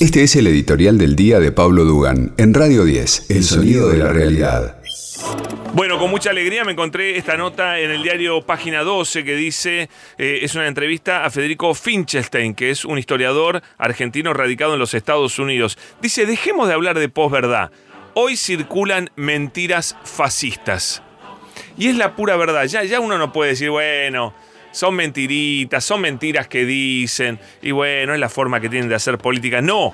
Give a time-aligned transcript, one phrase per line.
[0.00, 3.98] Este es el editorial del día de Pablo Dugan en Radio 10, El sonido de
[3.98, 4.80] la realidad.
[5.74, 9.90] Bueno, con mucha alegría me encontré esta nota en el diario Página 12 que dice,
[10.16, 14.94] eh, es una entrevista a Federico Finchestein, que es un historiador argentino radicado en los
[14.94, 15.76] Estados Unidos.
[16.00, 17.72] Dice, dejemos de hablar de posverdad.
[18.14, 21.02] Hoy circulan mentiras fascistas.
[21.76, 22.64] Y es la pura verdad.
[22.66, 24.32] Ya, ya uno no puede decir, bueno,
[24.70, 29.18] son mentiritas, son mentiras que dicen, y bueno, es la forma que tienen de hacer
[29.18, 29.60] política.
[29.60, 29.92] No,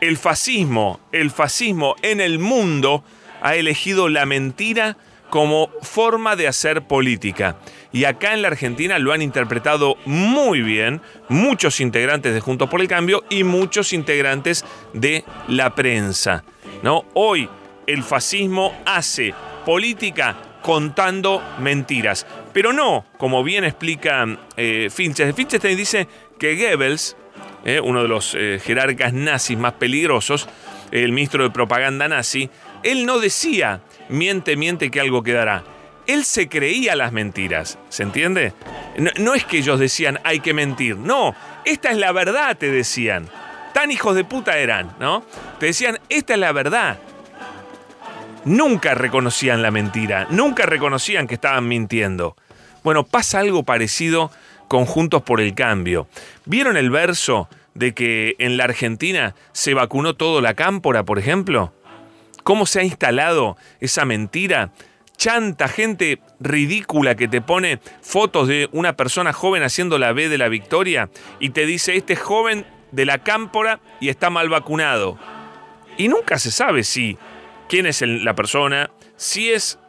[0.00, 3.04] el fascismo, el fascismo en el mundo
[3.42, 4.96] ha elegido la mentira
[5.30, 7.56] como forma de hacer política.
[7.92, 12.80] Y acá en la Argentina lo han interpretado muy bien muchos integrantes de Juntos por
[12.80, 16.44] el Cambio y muchos integrantes de la prensa.
[16.82, 17.04] ¿no?
[17.14, 17.48] Hoy
[17.86, 19.34] el fascismo hace
[19.64, 22.26] política contando mentiras.
[22.56, 25.34] Pero no, como bien explica eh, Finches.
[25.34, 27.14] Finchestein dice que Goebbels,
[27.66, 30.48] eh, uno de los eh, jerarcas nazis más peligrosos,
[30.90, 32.48] el ministro de propaganda nazi,
[32.82, 35.64] él no decía, miente, miente que algo quedará.
[36.06, 38.54] Él se creía las mentiras, ¿se entiende?
[38.96, 41.34] No, no es que ellos decían hay que mentir, no,
[41.66, 43.28] esta es la verdad, te decían.
[43.74, 45.26] Tan hijos de puta eran, ¿no?
[45.60, 46.96] Te decían, esta es la verdad
[48.46, 52.36] nunca reconocían la mentira, nunca reconocían que estaban mintiendo.
[52.86, 54.30] Bueno, pasa algo parecido
[54.68, 56.06] con Juntos por el Cambio.
[56.44, 61.72] ¿Vieron el verso de que en la Argentina se vacunó todo la cámpora, por ejemplo?
[62.44, 64.70] ¿Cómo se ha instalado esa mentira?
[65.16, 70.38] Chanta gente ridícula que te pone fotos de una persona joven haciendo la B de
[70.38, 71.10] la victoria
[71.40, 75.18] y te dice, este joven de la cámpora y está mal vacunado.
[75.98, 77.18] Y nunca se sabe si
[77.68, 79.80] quién es la persona, si es,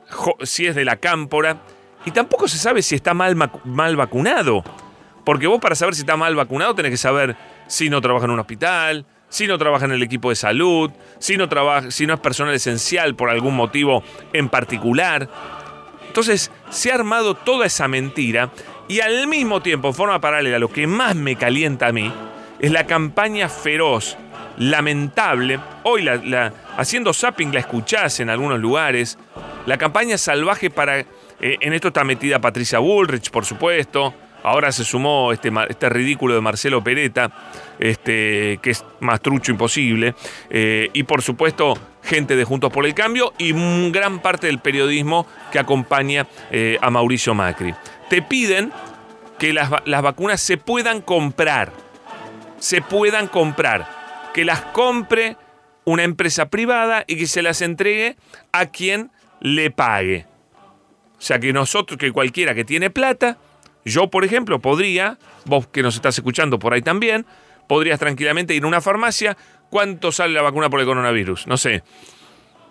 [0.42, 1.62] si es de la cámpora,
[2.08, 4.64] y tampoco se sabe si está mal, mal vacunado.
[5.26, 7.36] Porque vos para saber si está mal vacunado tenés que saber
[7.68, 11.36] si no trabaja en un hospital, si no trabaja en el equipo de salud, si
[11.36, 15.28] no, trabaja, si no es personal esencial por algún motivo en particular.
[16.08, 18.52] Entonces se ha armado toda esa mentira
[18.88, 22.10] y al mismo tiempo, en forma paralela, lo que más me calienta a mí
[22.62, 24.16] es la campaña feroz
[24.58, 25.60] lamentable.
[25.84, 29.18] Hoy la, haciendo zapping la escuchás en algunos lugares.
[29.66, 31.06] La campaña salvaje para...
[31.40, 34.14] Eh, en esto está metida Patricia Bullrich, por supuesto.
[34.44, 37.32] Ahora se sumó este, este ridículo de Marcelo Pereta,
[37.80, 40.16] este, que es más trucho imposible.
[40.50, 43.52] Eh, y por supuesto, gente de Juntos por el Cambio y
[43.92, 47.74] gran parte del periodismo que acompaña eh, a Mauricio Macri.
[48.10, 48.72] Te piden
[49.38, 51.74] que las, las vacunas se puedan comprar.
[52.60, 53.88] Se puedan comprar
[54.34, 55.36] que las compre
[55.84, 58.18] una empresa privada y que se las entregue
[58.52, 59.12] a quien
[59.42, 60.26] le pague.
[61.18, 63.38] O sea que nosotros, que cualquiera que tiene plata,
[63.86, 67.26] yo por ejemplo podría, vos que nos estás escuchando por ahí también,
[67.68, 69.38] podrías tranquilamente ir a una farmacia,
[69.70, 71.48] ¿cuánto sale la vacuna por el coronavirus?
[71.48, 71.84] No sé,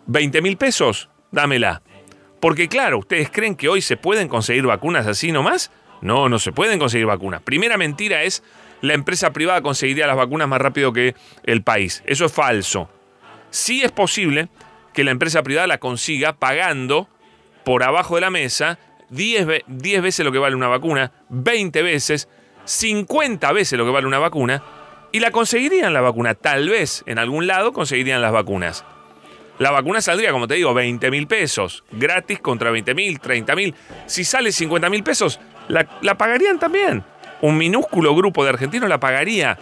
[0.07, 1.83] 20 mil pesos, dámela.
[2.41, 5.71] Porque claro, ¿ustedes creen que hoy se pueden conseguir vacunas así nomás?
[6.01, 7.43] No, no se pueden conseguir vacunas.
[7.43, 8.43] Primera mentira es
[8.83, 11.15] la empresa privada conseguiría las vacunas más rápido que
[11.45, 12.03] el país.
[12.07, 12.91] Eso es falso.
[13.51, 14.49] Sí es posible
[14.93, 17.09] que la empresa privada la consiga pagando
[17.67, 18.79] por abajo de la mesa
[19.11, 19.45] 10,
[20.01, 22.29] veces lo que vale una vacuna, 20 veces,
[22.65, 24.63] 50 veces lo que vale una vacuna,
[25.11, 26.35] y la conseguirían la vacuna.
[26.35, 28.85] Tal vez en algún lado conseguirían las vacunas.
[29.59, 33.75] La vacuna saldría, como te digo, 20 mil pesos, gratis contra 20 mil, 30 mil.
[34.07, 37.03] Si sale 50 mil pesos, la, la pagarían también
[37.41, 39.59] un minúsculo grupo de argentinos la pagaría.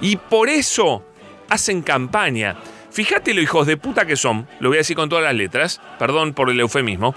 [0.00, 1.04] Y por eso
[1.48, 2.56] hacen campaña.
[2.90, 5.80] Fíjate lo hijos de puta que son, lo voy a decir con todas las letras,
[5.98, 7.14] perdón por el eufemismo,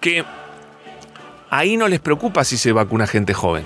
[0.00, 0.24] que
[1.50, 3.64] ahí no les preocupa si se vacuna gente joven.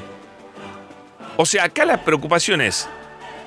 [1.37, 2.89] O sea, acá la preocupación es,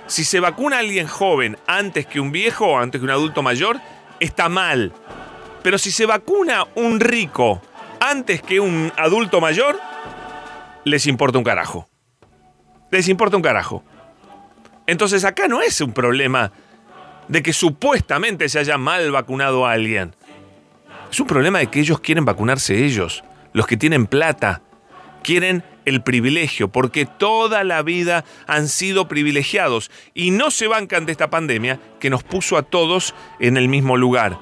[0.07, 3.79] si se vacuna alguien joven antes que un viejo o antes que un adulto mayor,
[4.19, 4.93] está mal.
[5.63, 7.61] Pero si se vacuna un rico
[7.99, 9.79] antes que un adulto mayor,
[10.83, 11.87] les importa un carajo.
[12.91, 13.83] Les importa un carajo.
[14.85, 16.51] Entonces acá no es un problema
[17.27, 20.15] de que supuestamente se haya mal vacunado a alguien.
[21.11, 23.23] Es un problema de que ellos quieren vacunarse ellos,
[23.53, 24.61] los que tienen plata.
[25.23, 31.11] Quieren el privilegio, porque toda la vida han sido privilegiados y no se bancan de
[31.11, 34.39] esta pandemia que nos puso a todos en el mismo lugar.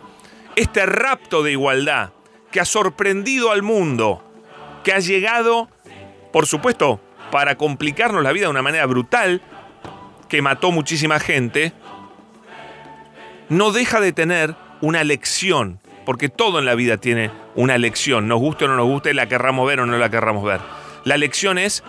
[0.55, 2.11] Este rapto de igualdad
[2.51, 4.23] que ha sorprendido al mundo,
[4.83, 5.69] que ha llegado
[6.31, 6.99] por supuesto,
[7.29, 9.41] para complicarnos la vida de una manera brutal,
[10.29, 11.73] que mató muchísima gente,
[13.51, 18.39] no deja de tener una lección, porque todo en la vida tiene una lección, nos
[18.39, 20.61] guste o no nos guste, la querramos ver o no la querramos ver.
[21.03, 21.83] La lección es,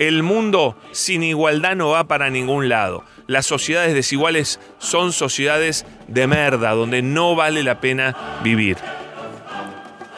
[0.00, 3.04] el mundo sin igualdad no va para ningún lado.
[3.28, 8.76] las sociedades desiguales son sociedades de merda, donde no vale la pena vivir.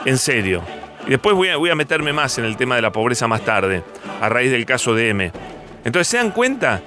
[0.07, 0.63] En serio.
[1.07, 3.45] Y después voy a, voy a meterme más en el tema de la pobreza más
[3.45, 3.85] tarde,
[4.23, 5.31] a raíz del caso de M.
[5.85, 6.81] Entonces, ¿se dan cuenta?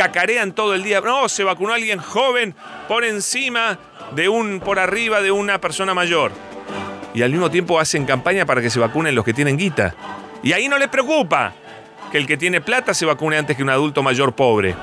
[0.00, 1.02] Cacarean todo el día.
[1.02, 2.54] No, se vacunó alguien joven
[2.88, 3.78] por encima
[4.16, 6.32] de un, por arriba de una persona mayor.
[7.12, 9.94] Y al mismo tiempo hacen campaña para que se vacunen los que tienen guita.
[10.42, 11.52] Y ahí no les preocupa
[12.10, 14.74] que el que tiene plata se vacune antes que un adulto mayor pobre.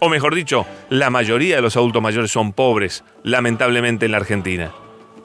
[0.00, 4.70] O mejor dicho, la mayoría de los adultos mayores son pobres, lamentablemente en la Argentina.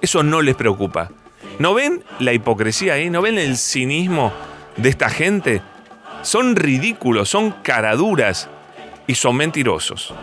[0.01, 1.11] Eso no les preocupa.
[1.59, 3.09] ¿No ven la hipocresía ahí?
[3.09, 4.31] ¿No ven el cinismo
[4.77, 5.61] de esta gente?
[6.21, 8.49] Son ridículos, son caraduras
[9.07, 10.13] y son mentirosos.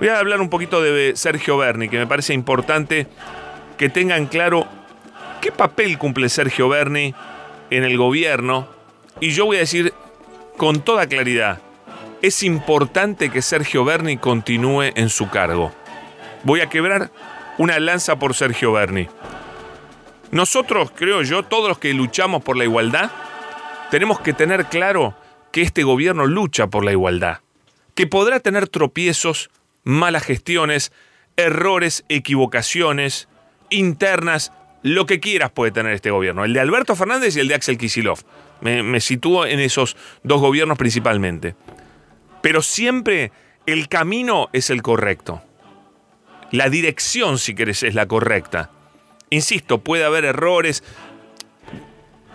[0.00, 3.06] Voy a hablar un poquito de Sergio Berni, que me parece importante
[3.78, 4.66] que tengan claro
[5.40, 7.14] qué papel cumple Sergio Berni
[7.70, 8.68] en el gobierno.
[9.20, 9.94] Y yo voy a decir
[10.56, 11.60] con toda claridad,
[12.22, 15.72] es importante que Sergio Berni continúe en su cargo.
[16.44, 17.10] Voy a quebrar
[17.58, 19.08] una lanza por Sergio Berni.
[20.30, 23.10] Nosotros, creo yo, todos los que luchamos por la igualdad,
[23.90, 25.14] tenemos que tener claro
[25.52, 27.38] que este gobierno lucha por la igualdad,
[27.96, 29.50] que podrá tener tropiezos,
[29.82, 30.92] malas gestiones,
[31.36, 33.28] errores, equivocaciones
[33.70, 34.52] internas,
[34.82, 37.78] lo que quieras puede tener este gobierno, el de Alberto Fernández y el de Axel
[37.78, 38.20] Kisilov.
[38.60, 41.56] Me, me sitúo en esos dos gobiernos principalmente.
[42.42, 43.32] Pero siempre
[43.64, 45.42] el camino es el correcto.
[46.52, 48.70] La dirección, si querés, es la correcta.
[49.30, 50.84] Insisto, puede haber errores,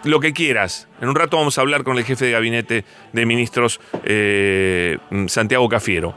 [0.03, 0.87] lo que quieras.
[1.01, 5.69] En un rato vamos a hablar con el jefe de gabinete de ministros, eh, Santiago
[5.69, 6.15] Cafiero.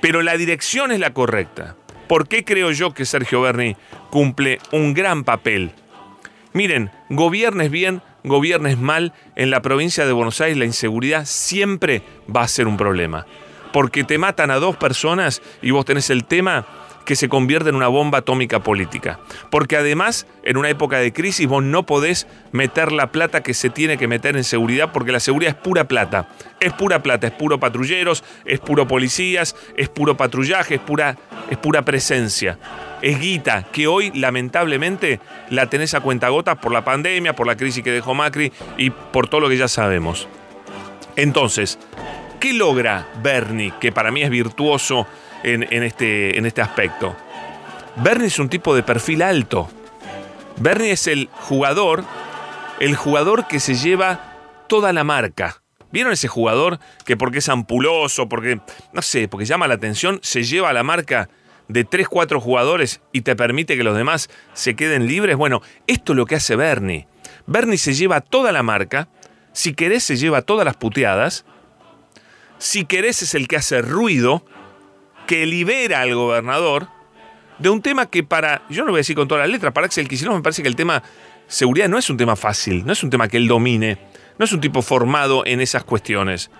[0.00, 1.76] Pero la dirección es la correcta.
[2.08, 3.76] ¿Por qué creo yo que Sergio Berni
[4.10, 5.72] cumple un gran papel?
[6.52, 12.02] Miren, gobiernes bien, gobiernes mal, en la provincia de Buenos Aires la inseguridad siempre
[12.34, 13.26] va a ser un problema.
[13.72, 16.66] Porque te matan a dos personas y vos tenés el tema
[17.04, 19.20] que se convierte en una bomba atómica política.
[19.50, 23.70] Porque además, en una época de crisis, vos no podés meter la plata que se
[23.70, 26.28] tiene que meter en seguridad, porque la seguridad es pura plata.
[26.60, 31.16] Es pura plata, es puro patrulleros, es puro policías, es puro patrullaje, es pura,
[31.50, 32.58] es pura presencia.
[33.02, 35.20] Es guita que hoy, lamentablemente,
[35.50, 39.28] la tenés a cuentagotas por la pandemia, por la crisis que dejó Macri y por
[39.28, 40.26] todo lo que ya sabemos.
[41.16, 41.78] Entonces,
[42.40, 45.06] ¿qué logra Bernie, que para mí es virtuoso
[45.44, 47.14] en, este, en este aspecto.
[47.96, 49.68] Bernie es un tipo de perfil alto.
[50.56, 52.04] Bernie es el jugador,
[52.80, 54.34] el jugador que se lleva
[54.68, 55.62] toda la marca.
[55.92, 58.60] ¿Vieron ese jugador que porque es ampuloso, porque,
[58.92, 61.28] no sé, porque llama la atención, se lleva la marca
[61.68, 65.36] de 3, 4 jugadores y te permite que los demás se queden libres?
[65.36, 67.06] Bueno, esto es lo que hace Bernie.
[67.46, 69.08] Bernie se lleva toda la marca,
[69.52, 71.44] si querés se lleva todas las puteadas,
[72.58, 74.44] si querés es el que hace ruido,
[75.26, 76.88] que libera al gobernador
[77.58, 79.86] de un tema que para, yo no voy a decir con todas las letras, para
[79.86, 81.02] Axel Kicillof me parece que el tema
[81.46, 83.98] seguridad no es un tema fácil, no es un tema que él domine,
[84.38, 86.50] no es un tipo formado en esas cuestiones.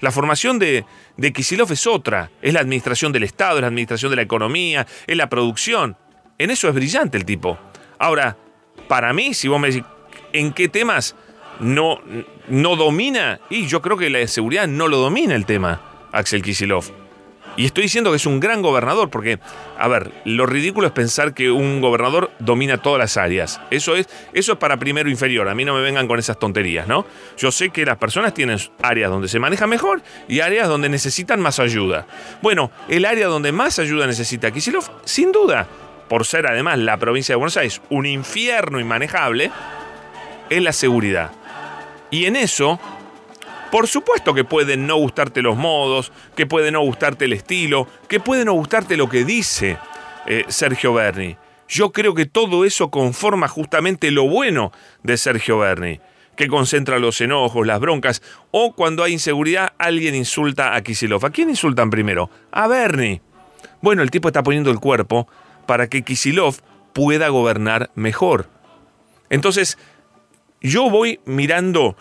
[0.00, 0.84] La formación de,
[1.16, 5.16] de es otra, es la administración del Estado, es la administración de la economía, es
[5.16, 5.96] la producción.
[6.36, 7.58] En eso es brillante el tipo.
[7.98, 8.36] Ahora,
[8.88, 9.84] para mí, si vos me decís,
[10.32, 11.14] ¿en qué temas
[11.60, 12.00] no,
[12.48, 13.40] no domina?
[13.48, 15.80] Y yo creo que la seguridad no lo domina el tema,
[16.12, 17.03] Axel Kisilov.
[17.56, 19.38] Y estoy diciendo que es un gran gobernador, porque,
[19.78, 23.60] a ver, lo ridículo es pensar que un gobernador domina todas las áreas.
[23.70, 25.48] Eso es, eso es para primero inferior.
[25.48, 27.06] A mí no me vengan con esas tonterías, ¿no?
[27.36, 31.40] Yo sé que las personas tienen áreas donde se maneja mejor y áreas donde necesitan
[31.40, 32.06] más ayuda.
[32.42, 35.66] Bueno, el área donde más ayuda necesita Kisilov, sin duda,
[36.08, 39.50] por ser además la provincia de Buenos Aires un infierno inmanejable,
[40.50, 41.30] es la seguridad.
[42.10, 42.78] Y en eso
[43.74, 48.20] por supuesto que pueden no gustarte los modos, que puede no gustarte el estilo, que
[48.20, 49.78] puede no gustarte lo que dice
[50.26, 51.36] eh, Sergio Berni.
[51.66, 54.70] Yo creo que todo eso conforma justamente lo bueno
[55.02, 55.98] de Sergio Berni,
[56.36, 61.26] que concentra los enojos, las broncas, o cuando hay inseguridad alguien insulta a Kisilov.
[61.26, 62.30] ¿A quién insultan primero?
[62.52, 63.22] A Berni.
[63.82, 65.26] Bueno, el tipo está poniendo el cuerpo
[65.66, 66.58] para que Kisilov
[66.92, 68.48] pueda gobernar mejor.
[69.30, 69.78] Entonces,
[70.60, 71.96] yo voy mirando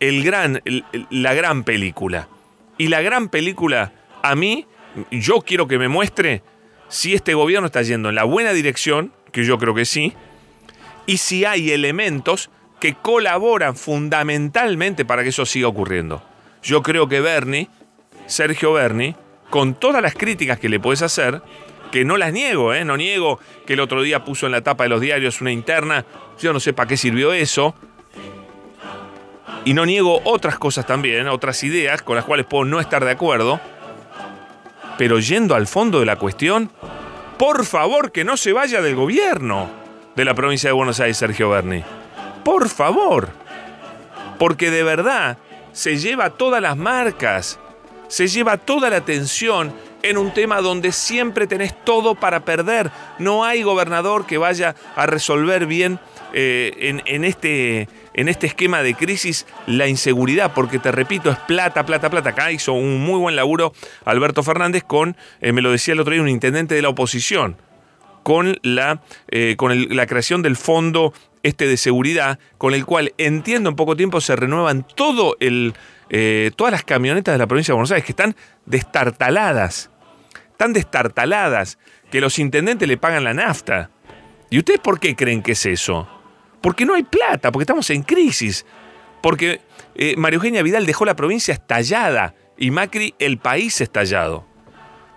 [0.00, 0.62] el gran,
[1.10, 2.28] la gran película.
[2.76, 4.66] Y la gran película, a mí,
[5.10, 6.42] yo quiero que me muestre
[6.88, 10.14] si este gobierno está yendo en la buena dirección, que yo creo que sí,
[11.06, 12.50] y si hay elementos
[12.80, 16.22] que colaboran fundamentalmente para que eso siga ocurriendo.
[16.62, 17.68] Yo creo que Bernie,
[18.26, 19.16] Sergio Berni,
[19.50, 21.42] con todas las críticas que le puedes hacer,
[21.90, 22.84] que no las niego, ¿eh?
[22.84, 26.04] no niego que el otro día puso en la tapa de los diarios una interna,
[26.38, 27.74] yo no sé para qué sirvió eso,
[29.68, 33.10] y no niego otras cosas también, otras ideas con las cuales puedo no estar de
[33.10, 33.60] acuerdo.
[34.96, 36.70] Pero yendo al fondo de la cuestión,
[37.36, 39.68] por favor que no se vaya del gobierno
[40.16, 41.84] de la provincia de Buenos Aires, Sergio Berni.
[42.46, 43.28] Por favor.
[44.38, 45.36] Porque de verdad
[45.72, 47.60] se lleva todas las marcas,
[48.08, 52.90] se lleva toda la atención en un tema donde siempre tenés todo para perder.
[53.18, 55.98] No hay gobernador que vaya a resolver bien
[56.32, 61.86] eh, en, este, en este esquema de crisis la inseguridad, porque te repito, es plata,
[61.86, 62.30] plata, plata.
[62.30, 63.72] Acá hizo un muy buen laburo
[64.04, 67.56] Alberto Fernández con, eh, me lo decía el otro día, un intendente de la oposición,
[68.22, 73.70] con la, eh, con la creación del fondo este de seguridad, con el cual entiendo
[73.70, 75.74] en poco tiempo se renuevan todo el,
[76.56, 78.34] todas las camionetas de la provincia de Buenos Aires que están
[78.64, 79.90] destartaladas,
[80.56, 81.78] tan destartaladas
[82.10, 83.90] que los intendentes le pagan la nafta.
[84.50, 86.08] ¿Y ustedes por qué creen que es eso?
[86.60, 88.64] Porque no hay plata, porque estamos en crisis.
[89.22, 89.60] Porque
[89.94, 94.46] eh, María Eugenia Vidal dejó la provincia estallada y Macri el país estallado.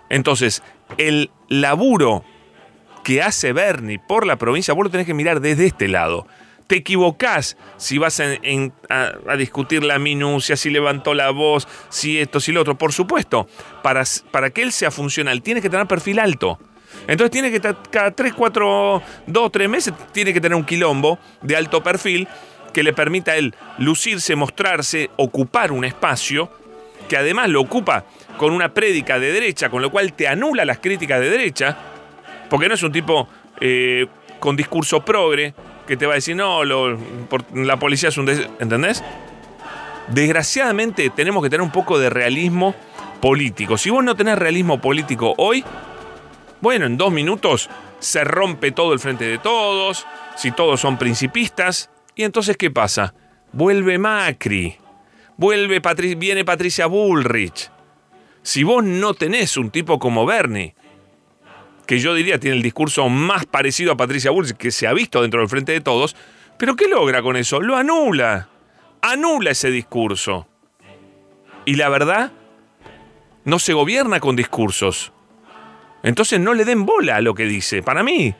[0.08, 0.62] Entonces,
[0.98, 2.24] el laburo
[3.04, 6.26] que hace Bernie por la provincia, vos lo tenés que mirar desde este lado.
[6.72, 12.50] Te equivocás si vas a, discutir la minucia, si levantó la voz, si esto, si
[12.50, 12.78] lo otro.
[12.78, 13.46] Por supuesto,
[13.82, 16.58] para, para que él sea funcional, tiene que tener perfil alto.
[17.06, 17.60] Entonces tiene que,
[17.90, 22.26] cada 3, 4, 2, 3 meses, tiene que tener un quilombo de alto perfil
[22.72, 26.50] que le permita a él lucirse, mostrarse, ocupar un espacio,
[27.06, 28.06] que además lo ocupa
[28.38, 31.76] con una prédica de derecha, con lo cual te anula las críticas de derecha,
[32.48, 33.28] porque no es un tipo
[33.60, 34.06] eh,
[34.40, 35.54] con discurso progre
[35.86, 38.28] que te va a decir, no, la policía es un...
[38.28, 39.02] ¿Entendés?
[40.08, 42.74] Desgraciadamente tenemos que tener un poco de realismo
[43.20, 43.78] político.
[43.78, 45.64] Si vos no tenés realismo político hoy,
[46.60, 51.90] bueno, en dos minutos se rompe todo el frente de todos, si todos son principistas,
[52.14, 53.14] y entonces ¿qué pasa?
[53.52, 54.76] Vuelve Macri,
[55.36, 55.80] vuelve
[56.16, 57.70] viene Patricia Bullrich.
[58.42, 60.74] Si vos no tenés un tipo como Bernie,
[61.86, 65.22] que yo diría tiene el discurso más parecido a Patricia Bullrich que se ha visto
[65.22, 66.16] dentro del frente de todos,
[66.58, 67.60] pero ¿qué logra con eso?
[67.60, 68.48] Lo anula.
[69.00, 70.46] Anula ese discurso.
[71.64, 72.32] Y la verdad,
[73.44, 75.12] no se gobierna con discursos.
[76.02, 77.82] Entonces no le den bola a lo que dice.
[77.82, 78.34] Para mí,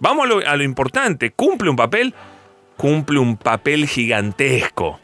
[0.00, 1.30] vamos a lo, importante.
[1.30, 2.14] Cumple un papel,
[2.76, 5.00] cumple un papel gigantesco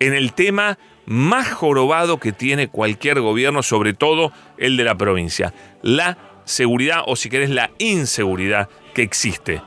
[0.00, 5.54] en el tema más jorobado que tiene cualquier gobierno, sobre todo el de la provincia.
[5.82, 9.60] La seguridad o si querés la inseguridad que existe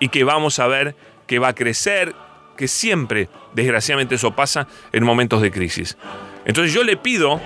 [0.00, 0.96] y que vamos a ver
[1.28, 2.14] que va a crecer,
[2.56, 5.96] que siempre, desgraciadamente eso pasa en momentos de crisis.
[6.44, 7.40] Entonces yo le pido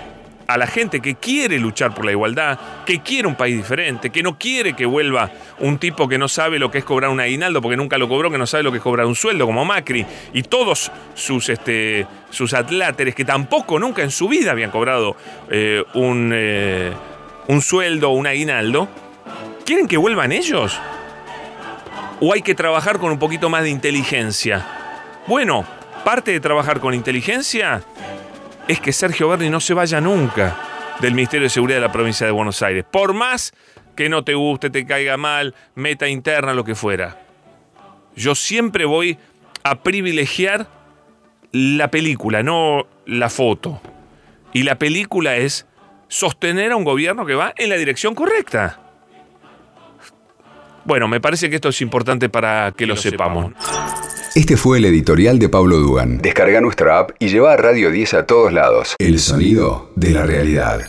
[0.47, 4.23] a la gente que quiere luchar por la igualdad, que quiere un país diferente, que
[4.23, 5.29] no quiere que vuelva
[5.59, 8.31] un tipo que no sabe lo que es cobrar un aguinaldo porque nunca lo cobró,
[8.31, 12.07] que no sabe lo que es cobrar un sueldo como Macri y todos sus, este,
[12.29, 15.17] sus atláteres que tampoco nunca en su vida habían cobrado
[15.51, 16.93] eh, un, eh,
[17.47, 18.87] un sueldo un aguinaldo.
[19.65, 20.79] ¿Quieren que vuelvan ellos?
[22.19, 24.65] ¿O hay que trabajar con un poquito más de inteligencia?
[25.27, 25.65] Bueno,
[26.03, 27.83] parte de trabajar con inteligencia
[28.67, 30.55] es que Sergio Berni no se vaya nunca
[30.99, 32.85] del Ministerio de Seguridad de la provincia de Buenos Aires.
[32.89, 33.53] Por más
[33.95, 37.19] que no te guste, te caiga mal, meta interna, lo que fuera.
[38.15, 39.17] Yo siempre voy
[39.63, 40.67] a privilegiar
[41.51, 43.81] la película, no la foto.
[44.53, 45.66] Y la película es
[46.07, 48.79] sostener a un gobierno que va en la dirección correcta.
[50.85, 53.51] Bueno, me parece que esto es importante para que, lo, sepamos.
[54.35, 56.19] Este fue el editorial de Pablo Dugan.
[56.19, 58.95] Descarga nuestra app y lleva a Radio 10 a todos lados.
[58.97, 60.81] El sonido de la realidad.